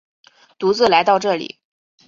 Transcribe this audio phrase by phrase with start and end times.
[0.57, 1.59] 独自来到这里